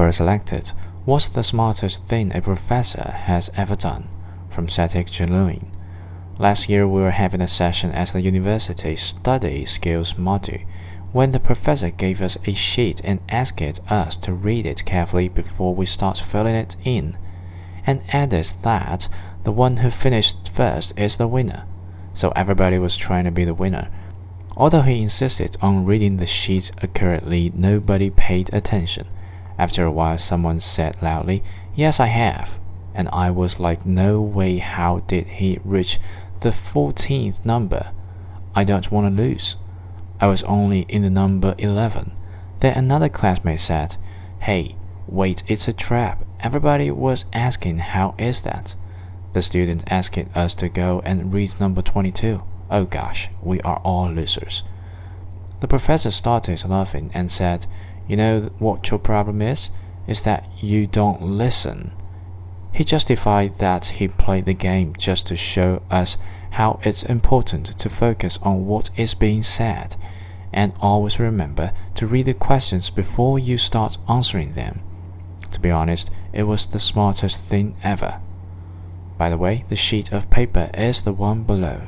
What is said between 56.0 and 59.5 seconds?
started laughing and said, You know what your problem